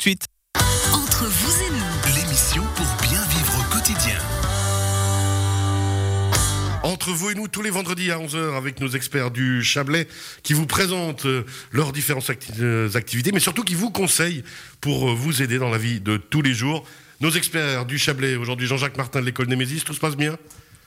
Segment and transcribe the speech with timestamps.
[0.00, 0.26] Suite.
[0.92, 4.18] Entre vous et nous, L'émission pour bien vivre au quotidien.
[6.82, 10.06] Entre vous et nous, tous les vendredis à 11h, avec nos experts du Chablais,
[10.42, 14.44] qui vous présentent euh, leurs différentes acti- euh, activités, mais surtout qui vous conseillent
[14.80, 16.84] pour euh, vous aider dans la vie de tous les jours.
[17.20, 20.36] Nos experts du Chablais, aujourd'hui Jean-Jacques Martin de l'école Némésis, tout se passe bien?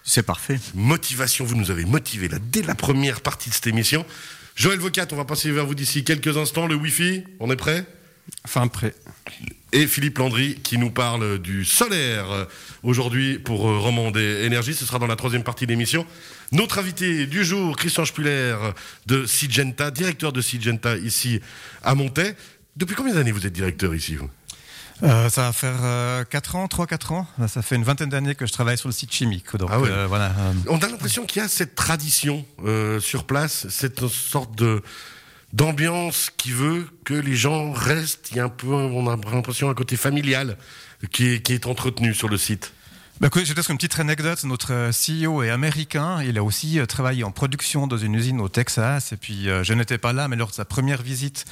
[0.04, 0.58] C'est parfait.
[0.74, 4.06] Motivation, vous nous avez motivés là, dès la première partie de cette émission.
[4.56, 6.68] Joël Vocat, on va passer vers vous d'ici quelques instants.
[6.68, 7.86] Le Wi-Fi, on est prêt?
[8.46, 8.94] Enfin, prêt.
[9.74, 12.48] et Philippe Landry qui nous parle du solaire
[12.84, 14.74] aujourd'hui pour euh, Romandé Énergie.
[14.74, 16.06] Ce sera dans la troisième partie de l'émission.
[16.52, 18.56] Notre invité du jour, Christian Spuller
[19.06, 21.42] de Syngenta, directeur de Syngenta ici
[21.84, 22.36] à Montaix.
[22.76, 24.30] Depuis combien d'années vous êtes directeur ici vous?
[25.04, 27.28] Euh, ça va faire euh, 4 ans, 3-4 ans.
[27.48, 29.56] Ça fait une vingtaine d'années que je travaille sur le site chimique.
[29.56, 29.90] Donc, Ah ouais.
[29.90, 30.26] euh, voilà.
[30.38, 34.82] euh, On a l'impression qu'il y a cette tradition euh, sur place, cette sorte de
[35.54, 38.30] d'ambiance qui veut que les gens restent.
[38.32, 40.58] Il y a un peu, on a l'impression un côté familial
[41.12, 42.74] qui est, entretenu sur le site.
[43.20, 44.44] Bah, écoutez, j'ai peut-être une petite anecdote.
[44.46, 46.22] Notre euh, CEO est américain.
[46.24, 49.12] Il a aussi euh, travaillé en production dans une usine au Texas.
[49.12, 51.46] Et puis, euh, je n'étais pas là, mais lors de sa première visite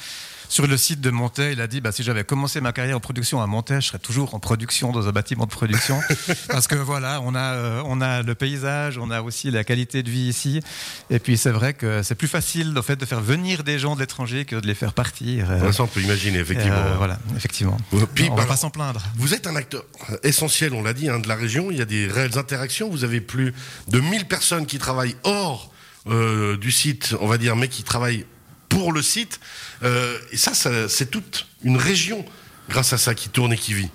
[0.50, 3.00] sur le site de Montaix, il a dit bah, si j'avais commencé ma carrière en
[3.00, 6.00] production à Montaix, je serais toujours en production dans un bâtiment de production.
[6.50, 10.04] Parce que voilà, on a, euh, on a le paysage, on a aussi la qualité
[10.04, 10.62] de vie ici.
[11.10, 13.96] Et puis, c'est vrai que c'est plus facile en fait, de faire venir des gens
[13.96, 15.50] de l'étranger que de les faire partir.
[15.52, 16.76] Euh, Ça, on peut imaginer, effectivement.
[16.76, 17.78] euh, voilà, effectivement.
[18.16, 19.02] Puis, on va alors, pas s'en plaindre.
[19.16, 19.84] Vous êtes un acteur
[20.24, 21.72] essentiel, on l'a dit, hein, de la région.
[21.72, 22.90] Il y a des réelles interactions.
[22.90, 23.54] Vous avez plus
[23.90, 25.72] de 1000 personnes qui travaillent hors
[26.10, 28.26] euh, du site, on va dire, mais qui travaillent
[28.70, 29.40] pour le site.
[29.84, 32.26] Euh, et ça, c'est toute une région,
[32.70, 33.90] grâce à ça, qui tourne et qui vit.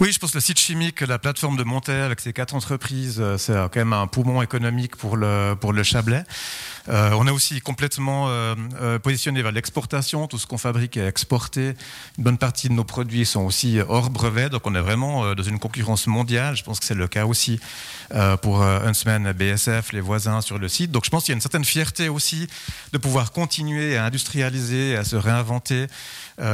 [0.00, 3.18] Oui, je pense que le site chimique, la plateforme de Montaix avec ses quatre entreprises,
[3.20, 6.24] euh, c'est quand même un poumon économique pour le, pour le Chablais.
[6.90, 10.26] Euh, on est aussi complètement euh, euh, positionné vers l'exportation.
[10.26, 11.74] Tout ce qu'on fabrique est exporté.
[12.18, 14.48] Une bonne partie de nos produits sont aussi hors brevet.
[14.48, 16.56] Donc on est vraiment dans une concurrence mondiale.
[16.56, 17.60] Je pense que c'est le cas aussi
[18.42, 20.90] pour Huntsman, BSF, les voisins sur le site.
[20.90, 22.48] Donc je pense qu'il y a une certaine fierté aussi
[22.92, 25.86] de pouvoir continuer à industrialiser, à se réinventer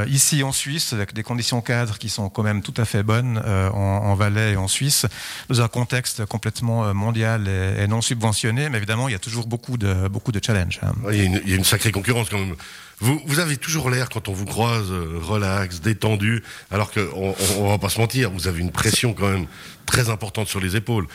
[0.08, 3.38] ici en Suisse, avec des conditions cadres qui sont quand même tout à fait bonnes
[3.38, 5.06] en, en Valais et en Suisse,
[5.48, 8.68] dans un contexte complètement mondial et, non subventionné.
[8.68, 10.80] Mais évidemment, il y a toujours beaucoup de, de challenges.
[10.82, 10.92] hein.
[11.10, 12.54] Il y, a une, il y a une sacrée concurrence quand même.
[13.00, 17.34] Vous, vous avez toujours l'air, quand on vous croise, euh, relax, détendu, alors qu'on on,
[17.58, 19.46] on va pas se mentir, vous avez une pression quand même
[19.84, 21.06] très importante sur les épaules.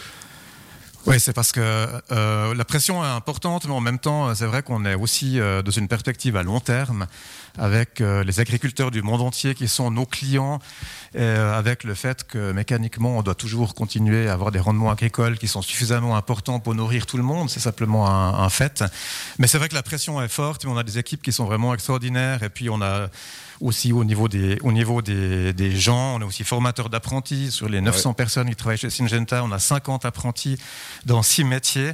[1.08, 4.62] Oui, c'est parce que euh, la pression est importante, mais en même temps, c'est vrai
[4.62, 7.08] qu'on est aussi euh, dans une perspective à long terme,
[7.58, 10.60] avec euh, les agriculteurs du monde entier qui sont nos clients,
[11.16, 15.38] euh, avec le fait que mécaniquement, on doit toujours continuer à avoir des rendements agricoles
[15.38, 17.50] qui sont suffisamment importants pour nourrir tout le monde.
[17.50, 18.84] C'est simplement un, un fait.
[19.40, 21.46] Mais c'est vrai que la pression est forte, mais on a des équipes qui sont
[21.46, 23.10] vraiment extraordinaires, et puis on a
[23.62, 27.52] aussi au niveau des, au niveau des, des gens, on est aussi formateur d'apprentis.
[27.52, 30.58] Sur les 900 personnes qui travaillent chez Syngenta, on a 50 apprentis
[31.06, 31.92] dans six métiers.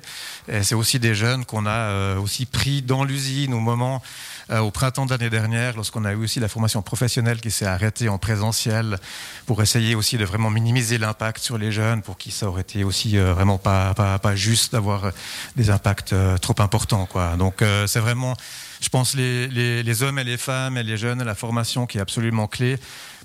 [0.48, 4.02] Et c'est aussi des jeunes qu'on a euh, aussi pris dans l'usine au moment,
[4.50, 8.08] au printemps de l'année dernière, lorsqu'on a eu aussi la formation professionnelle qui s'est arrêtée
[8.08, 8.98] en présentiel
[9.46, 12.84] pour essayer aussi de vraiment minimiser l'impact sur les jeunes, pour qui ça aurait été
[12.84, 15.12] aussi euh, vraiment pas, pas, pas juste d'avoir euh,
[15.56, 17.06] des impacts euh, trop importants.
[17.06, 17.36] Quoi.
[17.38, 18.36] Donc euh, c'est vraiment,
[18.80, 21.98] je pense, les, les, les hommes et les femmes et les jeunes, la formation qui
[21.98, 22.78] est absolument clé.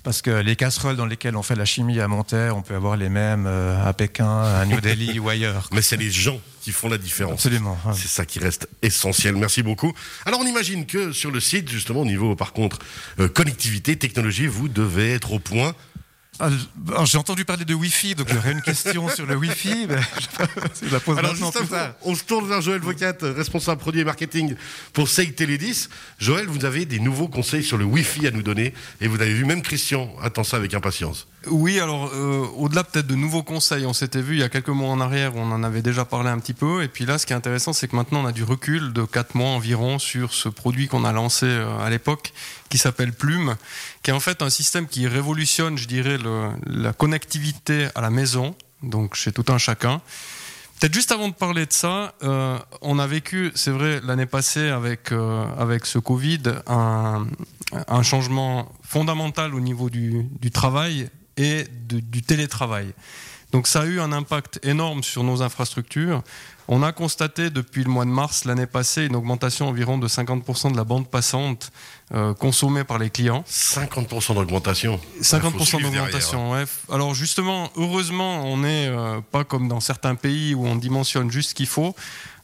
[0.03, 2.97] Parce que les casseroles dans lesquelles on fait la chimie à Monterre, on peut avoir
[2.97, 5.69] les mêmes euh, à Pékin, à New Delhi ou ailleurs.
[5.71, 7.45] Mais c'est les gens qui font la différence.
[7.45, 7.77] Absolument.
[7.85, 7.93] ouais.
[7.95, 9.35] C'est ça qui reste essentiel.
[9.35, 9.93] Merci beaucoup.
[10.25, 12.79] Alors on imagine que sur le site, justement, au niveau par contre
[13.19, 15.73] euh, connectivité, technologie, vous devez être au point.
[16.39, 16.49] Ah,
[16.89, 19.87] alors, J'ai entendu parler de Wi-Fi, donc j'aurais une question sur le Wi-Fi.
[19.87, 19.97] Mais
[20.81, 24.03] je, la pose Alors juste avant, on se tourne vers Joël Vocat, responsable produit et
[24.03, 24.55] marketing
[24.93, 25.89] pour Seig Télé 10.
[26.17, 29.33] Joël, vous avez des nouveaux conseils sur le Wi-Fi à nous donner et vous avez
[29.33, 31.27] vu même Christian attend ça avec impatience.
[31.47, 34.69] Oui, alors euh, au-delà peut-être de nouveaux conseils, on s'était vu il y a quelques
[34.69, 36.83] mois en arrière, on en avait déjà parlé un petit peu.
[36.83, 39.03] Et puis là, ce qui est intéressant, c'est que maintenant on a du recul de
[39.03, 42.31] 4 mois environ sur ce produit qu'on a lancé euh, à l'époque,
[42.69, 43.55] qui s'appelle Plume,
[44.03, 48.09] qui est en fait un système qui révolutionne, je dirais, le- la connectivité à la
[48.09, 50.01] maison, donc chez tout un chacun.
[50.79, 54.69] Peut-être juste avant de parler de ça, euh, on a vécu, c'est vrai, l'année passée
[54.69, 57.25] avec, euh, avec ce Covid, un,
[57.87, 62.93] un changement fondamental au niveau du, du travail et du télétravail.
[63.51, 66.23] Donc ça a eu un impact énorme sur nos infrastructures.
[66.67, 70.71] On a constaté depuis le mois de mars l'année passée une augmentation environ de 50%
[70.71, 71.71] de la bande passante
[72.13, 73.43] euh, consommée par les clients.
[73.49, 74.99] 50% d'augmentation.
[75.21, 76.63] 50% d'augmentation, ouais.
[76.91, 81.49] Alors justement, heureusement, on n'est euh, pas comme dans certains pays où on dimensionne juste
[81.49, 81.95] ce qu'il faut.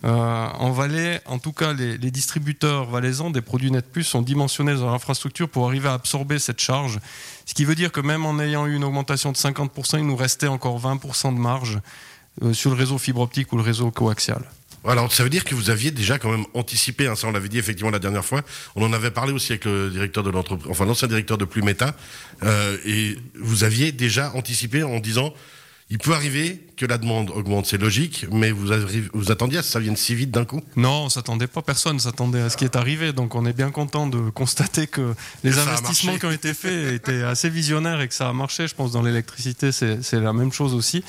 [0.06, 4.22] Euh, en Valais, en tout cas, les, les distributeurs valaisans des produits Net Plus sont
[4.22, 7.00] dimensionnés dans l'infrastructure pour arriver à absorber cette charge.
[7.46, 10.16] Ce qui veut dire que même en ayant eu une augmentation de 50%, il nous
[10.16, 11.80] restait encore 20% de marge
[12.54, 14.44] sur le réseau fibre optique ou le réseau coaxial.
[14.86, 17.50] Alors, ça veut dire que vous aviez déjà quand même anticipé, hein, ça on l'avait
[17.50, 18.42] dit effectivement la dernière fois,
[18.76, 21.96] on en avait parlé aussi avec le directeur de l'entreprise, enfin l'ancien directeur de Plumeta,
[22.44, 25.34] euh, et vous aviez déjà anticipé en disant
[25.92, 28.72] il peut arriver que la demande augmente, c'est logique, mais vous,
[29.32, 30.62] attendiez à ce que ça vienne si vite d'un coup?
[30.76, 33.12] Non, on s'attendait pas, personne s'attendait à ce qui est arrivé.
[33.12, 37.24] Donc on est bien content de constater que les investissements qui ont été faits étaient
[37.24, 38.68] assez visionnaires et que ça a marché.
[38.68, 41.04] Je pense dans l'électricité, c'est la même chose aussi.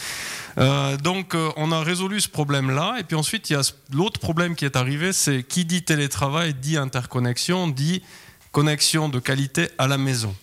[0.56, 2.96] Euh, donc euh, on a résolu ce problème-là.
[2.98, 6.54] Et puis ensuite, il y a l'autre problème qui est arrivé, c'est qui dit télétravail
[6.54, 8.02] dit interconnexion, dit
[8.50, 10.34] connexion de qualité à la maison.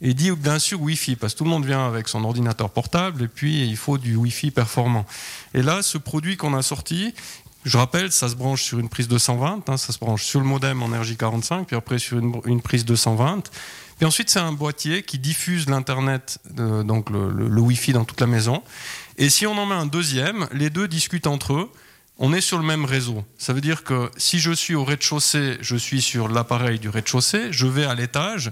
[0.00, 3.24] Et dit bien sûr Wi-Fi, parce que tout le monde vient avec son ordinateur portable
[3.24, 5.04] et puis il faut du Wi-Fi performant.
[5.54, 7.14] Et là, ce produit qu'on a sorti,
[7.64, 10.46] je rappelle, ça se branche sur une prise 220, hein, ça se branche sur le
[10.46, 13.50] modem en RJ45, puis après sur une, prise 220.
[13.98, 18.20] Puis ensuite, c'est un boîtier qui diffuse l'Internet, euh, donc le- le Wi-Fi dans toute
[18.20, 18.62] la maison.
[19.16, 21.70] Et si on en met un deuxième, les deux discutent entre eux.
[22.20, 23.24] On est sur le même réseau.
[23.38, 27.48] Ça veut dire que si je suis au rez-de-chaussée, je suis sur l'appareil du rez-de-chaussée,
[27.52, 28.50] je vais à l'étage,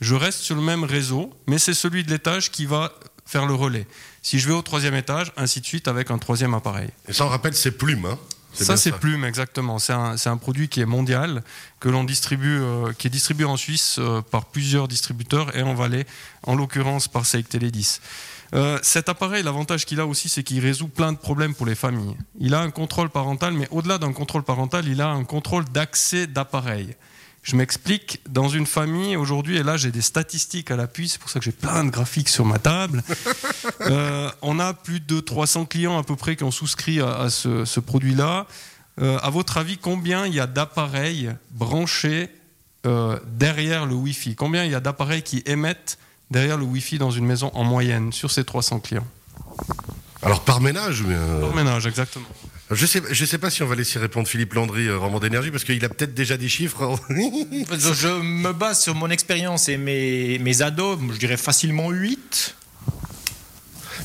[0.00, 2.92] je reste sur le même réseau, mais c'est celui de l'étage qui va
[3.26, 3.86] faire le relais.
[4.22, 6.88] Si je vais au troisième étage, ainsi de suite avec un troisième appareil.
[7.08, 8.06] Et ça, on rappelle, c'est Plume.
[8.06, 8.18] Hein
[8.52, 9.78] Ça, c'est Plume, exactement.
[9.78, 11.42] C'est un, produit qui est mondial,
[11.80, 15.74] que l'on distribue, euh, qui est distribué en Suisse euh, par plusieurs distributeurs et en
[15.74, 16.06] Valais,
[16.42, 18.00] en l'occurrence par Seik Télé 10.
[18.54, 21.74] Euh, cet appareil, l'avantage qu'il a aussi, c'est qu'il résout plein de problèmes pour les
[21.74, 22.16] familles.
[22.38, 26.26] Il a un contrôle parental, mais au-delà d'un contrôle parental, il a un contrôle d'accès
[26.26, 26.94] d'appareil.
[27.44, 31.28] Je m'explique, dans une famille aujourd'hui, et là j'ai des statistiques à l'appui, c'est pour
[31.28, 33.02] ça que j'ai plein de graphiques sur ma table.
[33.80, 37.30] Euh, on a plus de 300 clients à peu près qui ont souscrit à, à
[37.30, 38.46] ce, ce produit-là.
[39.00, 42.30] Euh, à votre avis, combien il y a d'appareils branchés
[42.86, 44.36] euh, derrière le Wi-Fi?
[44.36, 45.98] Combien il y a d'appareils qui émettent
[46.30, 49.06] derrière le Wi-Fi dans une maison en moyenne sur ces 300 clients?
[50.22, 52.26] Alors par ménage, mais, euh, Par ménage, exactement.
[52.70, 55.50] Je sais, je sais pas si on va laisser répondre Philippe Landry, euh, Roman d'énergie,
[55.50, 56.98] parce qu'il a peut-être déjà des chiffres.
[57.10, 62.54] Je, je me base sur mon expérience et mes, mes ados, je dirais facilement 8.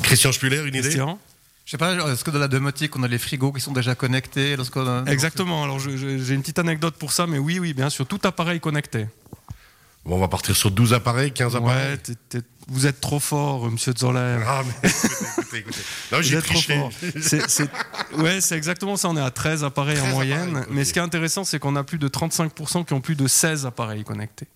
[0.04, 0.82] Christian Spuller, une idée?
[0.82, 1.20] Christian?
[1.66, 3.94] Je sais pas, est-ce que dans la domotique, on a les frigos qui sont déjà
[3.96, 5.64] connectés lorsqu'on a- Exactement.
[5.64, 9.06] Alors j'ai une petite anecdote pour ça, mais oui, oui, bien sûr, tout appareil connecté.
[10.10, 11.92] Bon, on va partir sur 12 appareils, 15 appareils.
[11.92, 14.38] Ouais, t'es- t'es- vous êtes trop fort, Monsieur Zoller.
[14.46, 16.24] Ah, mais écoutez, écoutez, écoutez.
[16.24, 16.92] J'ai trop fort.
[17.22, 17.70] C'est- c'est-
[18.18, 19.10] ouais, c'est exactement ça.
[19.10, 20.40] On est à 13 appareils 13 en moyenne.
[20.50, 20.70] appareils, ok.
[20.72, 23.28] Mais ce qui est intéressant, c'est qu'on a plus de 35% qui ont plus de
[23.28, 24.48] 16 appareils connectés.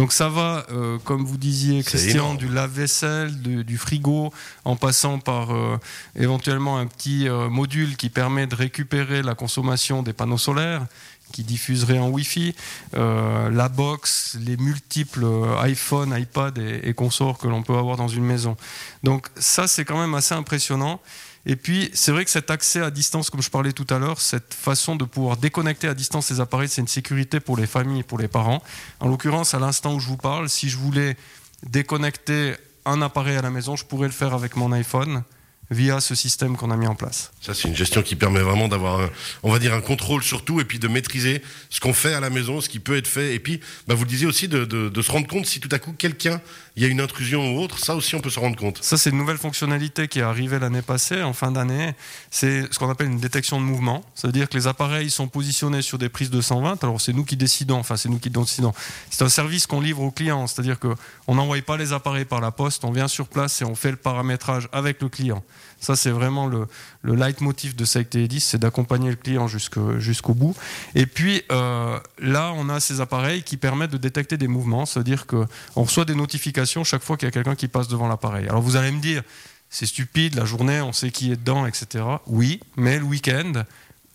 [0.00, 4.32] Donc ça va, euh, comme vous disiez, Christian, du lave-vaisselle, du, du frigo,
[4.64, 5.76] en passant par euh,
[6.16, 10.86] éventuellement un petit euh, module qui permet de récupérer la consommation des panneaux solaires,
[11.32, 12.56] qui diffuserait en Wi-Fi,
[12.94, 15.26] la box, les multiples
[15.60, 18.56] iPhone, iPad et, et consorts que l'on peut avoir dans une maison.
[19.02, 20.98] Donc ça, c'est quand même assez impressionnant.
[21.46, 24.20] Et puis, c'est vrai que cet accès à distance, comme je parlais tout à l'heure,
[24.20, 28.00] cette façon de pouvoir déconnecter à distance ces appareils, c'est une sécurité pour les familles
[28.00, 28.62] et pour les parents.
[29.00, 31.16] En l'occurrence, à l'instant où je vous parle, si je voulais
[31.62, 32.54] déconnecter
[32.84, 35.22] un appareil à la maison, je pourrais le faire avec mon iPhone
[35.70, 37.30] via ce système qu'on a mis en place.
[37.40, 39.08] Ça, c'est une gestion qui permet vraiment d'avoir,
[39.42, 42.28] on va dire, un contrôle surtout, et puis de maîtriser ce qu'on fait à la
[42.30, 44.88] maison, ce qui peut être fait, et puis, bah, vous le disiez aussi, de, de-
[44.88, 46.40] de se rendre compte si tout à coup quelqu'un,
[46.76, 48.82] il y a une intrusion ou autre, ça aussi on peut se rendre compte.
[48.82, 51.94] Ça, c'est une nouvelle fonctionnalité qui est arrivée l'année passée, en fin d'année.
[52.30, 54.04] C'est ce qu'on appelle une détection de mouvement.
[54.14, 56.82] Ça veut dire que les appareils sont positionnés sur des prises de 120.
[56.82, 58.72] Alors, c'est nous qui décidons, enfin, c'est nous qui décidons.
[59.10, 60.46] C'est un service qu'on livre aux clients.
[60.46, 63.74] C'est-à-dire qu'on n'envoie pas les appareils par la poste, on vient sur place et on
[63.74, 65.42] fait le paramétrage avec le client.
[65.80, 66.66] Ça, c'est vraiment le,
[67.02, 70.54] le leitmotiv de Site 10, c'est d'accompagner le client jusqu'au bout.
[70.94, 74.86] Et puis, euh, là, on a ces appareils qui permettent de détecter des mouvements.
[74.86, 78.46] C'est-à-dire qu'on reçoit des notifications chaque fois qu'il y a quelqu'un qui passe devant l'appareil.
[78.48, 79.22] Alors, vous allez me dire,
[79.70, 82.04] c'est stupide, la journée, on sait qui est dedans, etc.
[82.26, 83.64] Oui, mais le week-end,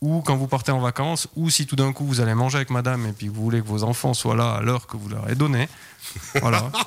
[0.01, 2.69] ou quand vous partez en vacances, ou si tout d'un coup vous allez manger avec
[2.69, 5.23] madame et puis vous voulez que vos enfants soient là à l'heure que vous leur
[5.25, 5.67] avez donnée,
[6.41, 6.71] voilà.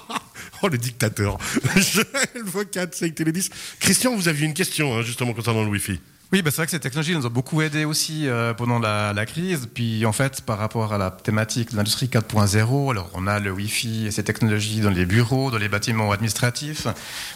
[0.62, 1.38] Oh, le dictateur.
[1.76, 2.00] Je
[2.34, 3.50] le 4, 5 Télé 10.
[3.78, 6.00] Christian, vous aviez une question, hein, justement, concernant le Wi-Fi.
[6.30, 9.14] Oui, bah c'est vrai que ces technologies nous ont beaucoup aidé aussi euh, pendant la,
[9.14, 9.66] la crise.
[9.72, 13.50] Puis en fait, par rapport à la thématique de l'industrie 4.0, alors on a le
[13.50, 16.86] Wi-Fi et ces technologies dans les bureaux, dans les bâtiments administratifs,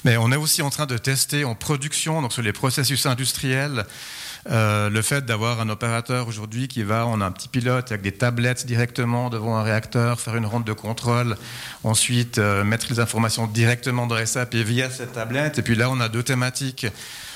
[0.05, 3.87] mais on est aussi en train de tester en production, donc sur les processus industriels,
[4.51, 8.03] Euh, le fait d'avoir un opérateur aujourd'hui qui va, on a un petit pilote avec
[8.03, 11.37] des tablettes directement devant un réacteur, faire une ronde de contrôle,
[11.85, 15.59] ensuite euh, mettre les informations directement dans SAP et via cette tablette.
[15.59, 16.87] Et puis là, on a deux thématiques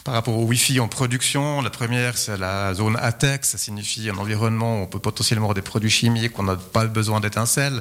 [0.07, 1.61] par rapport au Wi-Fi en production.
[1.63, 5.55] La première, c'est la zone ATEX, ça signifie un environnement où on peut potentiellement avoir
[5.57, 7.81] des produits chimiques, on n'a pas besoin d'étincelles.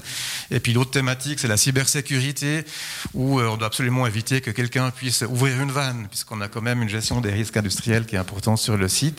[0.49, 2.65] Et puis l'autre thématique, c'est la cybersécurité,
[3.13, 6.63] où euh, on doit absolument éviter que quelqu'un puisse ouvrir une vanne, puisqu'on a quand
[6.63, 9.14] même une gestion des risques industriels qui est importante sur le site.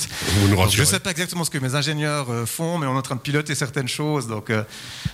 [0.51, 2.99] Donc, je ne sais pas exactement ce que mes ingénieurs euh, font, mais on est
[2.99, 4.27] en train de piloter certaines choses.
[4.27, 4.63] Donc, euh,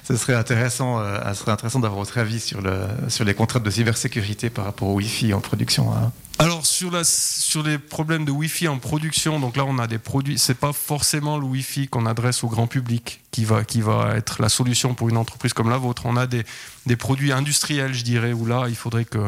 [0.06, 2.74] ce serait intéressant, euh, ce serait intéressant d'avoir votre avis sur, le,
[3.08, 5.92] sur les contraintes de cybersécurité par rapport au Wi-Fi en production.
[5.92, 6.12] hein.
[6.38, 9.98] Alors sur, la, sur les problèmes de Wi-Fi en production, donc là on a des
[9.98, 14.14] produits, c'est pas forcément le Wi-Fi qu'on adresse au grand public qui va, qui va
[14.16, 16.02] être la solution pour une entreprise comme la vôtre.
[16.04, 16.42] On a des,
[16.86, 19.18] des produits industriels, je dirais, où là il faudrait que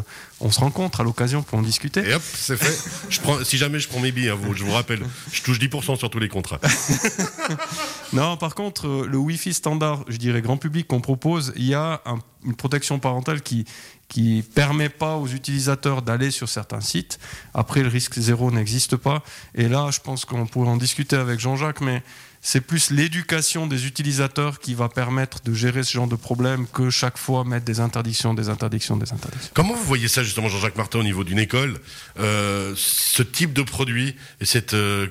[0.41, 2.01] on se rencontre à l'occasion pour en discuter.
[2.09, 2.91] Et hop, c'est fait.
[3.11, 5.01] Je prends, si jamais je prends mes billes, hein, vous- je vous rappelle,
[5.33, 6.59] je touche 10% sur tous les contrats.
[8.13, 11.75] Non, par contre, euh, le Wi-Fi standard, je dirais grand public qu'on propose, il y
[11.75, 13.65] a un- une protection parentale qui
[14.09, 17.19] qui permet pas aux utilisateurs d'aller sur certains sites.
[17.53, 19.23] Après, le risque zéro n'existe pas.
[19.55, 22.03] Et là, je pense qu'on pourrait en discuter avec Jean-Jacques, mais
[22.41, 26.91] c'est plus l'éducation des utilisateurs qui va permettre de gérer ce genre de problème que
[26.91, 29.51] chaque fois mettre des interdictions, des interdictions, des interdictions.
[29.55, 31.81] Comment vous voyez ça justement, Jean-Jacques Martin, au niveau d'une école,
[32.19, 35.09] euh, ce type de produit et cette euh,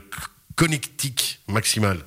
[0.55, 1.99] connectique maximale?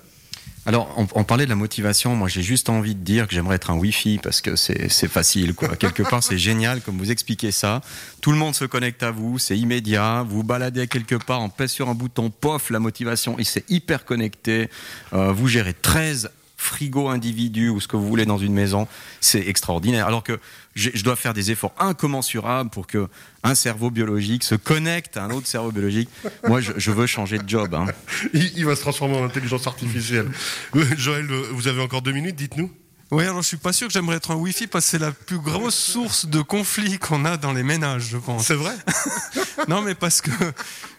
[0.66, 2.16] Alors, on, on parlait de la motivation.
[2.16, 5.54] Moi, j'ai juste envie de dire que j'aimerais être un Wi-Fi parce que c'est facile,
[5.54, 5.76] quoi.
[5.78, 7.80] Quelque part, c'est génial, comme vous expliquez ça.
[8.20, 10.24] Tout le monde se connecte à vous, c'est immédiat.
[10.28, 13.64] Vous vous baladez quelque part, on pèse sur un bouton, pof, la motivation, et c'est
[13.70, 14.68] hyper connecté.
[15.12, 16.30] Euh, vous gérez 13
[16.66, 18.86] frigos individus ou ce que vous voulez dans une maison,
[19.20, 20.06] c'est extraordinaire.
[20.06, 20.38] Alors que
[20.74, 23.08] je dois faire des efforts incommensurables pour que
[23.42, 26.10] un cerveau biologique se connecte à un autre cerveau biologique.
[26.46, 27.74] Moi, je, je veux changer de job.
[27.74, 27.86] hein.
[28.34, 30.28] il, il va se transformer en intelligence artificielle.
[30.74, 32.70] Euh, Joël, euh, vous avez encore deux minutes, dites-nous.
[33.12, 35.12] Oui, alors je suis pas sûr que j'aimerais être un Wi-Fi parce que c'est la
[35.12, 38.46] plus grosse source de conflits qu'on a dans les ménages, je pense.
[38.46, 38.74] C'est vrai?
[39.68, 40.30] Non, mais parce que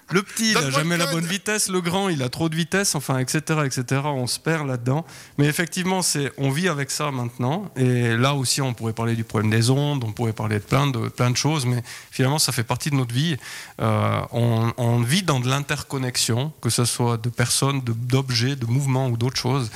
[0.10, 2.96] le petit, il n'a jamais la bonne vitesse, le grand, il a trop de vitesse,
[2.96, 4.02] enfin, etc., etc.
[4.06, 5.06] On se perd là-dedans.
[5.38, 7.70] Mais effectivement, c'est, on vit avec ça maintenant.
[7.76, 10.88] Et là aussi, on pourrait parler du problème des ondes, on pourrait parler de plein
[10.88, 13.36] de, plein de choses, mais finalement, ça fait partie de notre vie.
[13.82, 18.66] Euh, on, on vit dans de l'interconnexion, que ce soit de personnes, de- d'objets, de
[18.66, 19.70] mouvements ou d'autres choses.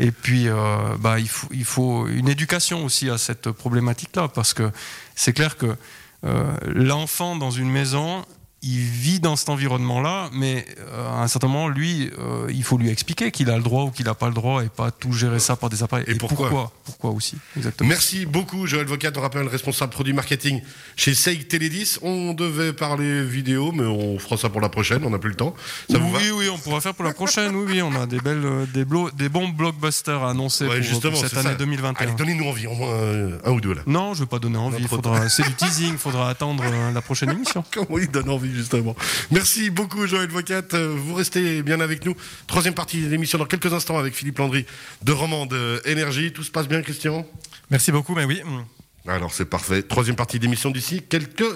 [0.00, 4.52] Et puis, euh, bah, il, faut, il faut une éducation aussi à cette problématique-là, parce
[4.52, 4.70] que
[5.14, 5.76] c'est clair que
[6.24, 8.24] euh, l'enfant dans une maison,
[8.66, 12.78] il vit dans cet environnement-là, mais euh, à un certain moment, lui, euh, il faut
[12.78, 15.12] lui expliquer qu'il a le droit ou qu'il n'a pas le droit et pas tout
[15.12, 16.04] gérer ça par des appareils.
[16.08, 16.72] Et pourquoi pourquoi?
[16.84, 17.36] Pourquoi aussi?
[17.56, 17.88] Exactement.
[17.88, 20.60] Merci beaucoup, Joël Vocat, on rappelle responsable produit marketing
[20.96, 21.98] chez Seig Télédis.
[22.02, 25.36] On devait parler vidéo, mais on fera ça pour la prochaine, on n'a plus le
[25.36, 25.54] temps.
[25.90, 26.18] Ça vous va?
[26.18, 27.54] oui, oui, on pourra faire pour la prochaine.
[27.54, 30.80] Oui, oui, on a des belles, euh, des, blo- des bons blockbusters à annoncer Ouais,
[30.80, 31.54] pour, cette année ça.
[31.54, 32.04] 2021.
[32.06, 33.82] Allez, donnez-nous envie, au moins euh, un ou deux là.
[33.86, 34.86] non, je veux pas donner envie.
[34.88, 35.92] Faudra, c'est du teasing.
[35.92, 37.64] Il faudra attendre euh, la prochaine émission.
[37.72, 38.96] Comment il donne envie, justement.
[39.30, 40.62] Merci beaucoup, Joël Vocat.
[40.74, 42.14] Euh, Vous restez bien avec nous.
[42.46, 44.66] Troisième partie de l'émission dans quelques instants avec Philippe Landry
[45.02, 46.32] de Romande Énergie.
[46.32, 47.26] Tout se passe bien, Christian?
[47.70, 48.42] Merci beaucoup, mais oui.
[49.08, 49.82] Alors, c'est parfait.
[49.82, 51.54] Troisième partie d'émission d'ici quelques